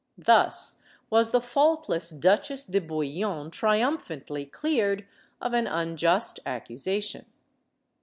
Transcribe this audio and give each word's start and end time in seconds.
Thus 0.17 0.81
was 1.11 1.29
the 1.29 1.39
faultless 1.39 2.09
Duchesse 2.09 2.65
de 2.65 2.79
Bouillon 2.81 3.51
triumphantly 3.51 4.47
cleared 4.47 5.07
of 5.39 5.53
an 5.53 5.67
unjust 5.67 6.39
accusation. 6.43 7.25